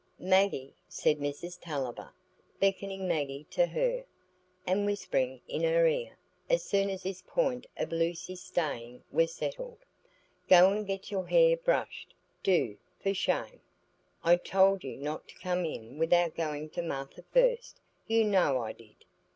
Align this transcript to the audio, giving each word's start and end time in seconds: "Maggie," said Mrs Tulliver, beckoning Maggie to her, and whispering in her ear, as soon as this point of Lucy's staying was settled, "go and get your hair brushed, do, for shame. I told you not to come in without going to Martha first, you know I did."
"Maggie," 0.17 0.73
said 0.87 1.19
Mrs 1.19 1.59
Tulliver, 1.61 2.11
beckoning 2.59 3.07
Maggie 3.07 3.43
to 3.51 3.67
her, 3.67 4.03
and 4.65 4.83
whispering 4.83 5.41
in 5.47 5.61
her 5.61 5.85
ear, 5.85 6.17
as 6.49 6.63
soon 6.63 6.89
as 6.89 7.03
this 7.03 7.21
point 7.21 7.67
of 7.77 7.91
Lucy's 7.91 8.41
staying 8.41 9.03
was 9.11 9.31
settled, 9.35 9.77
"go 10.49 10.71
and 10.71 10.87
get 10.87 11.11
your 11.11 11.27
hair 11.27 11.55
brushed, 11.55 12.15
do, 12.41 12.79
for 12.99 13.13
shame. 13.13 13.61
I 14.23 14.37
told 14.37 14.83
you 14.83 14.97
not 14.97 15.27
to 15.27 15.37
come 15.37 15.65
in 15.65 15.99
without 15.99 16.33
going 16.33 16.71
to 16.71 16.81
Martha 16.81 17.23
first, 17.31 17.79
you 18.07 18.23
know 18.23 18.59
I 18.59 18.71
did." 18.73 18.95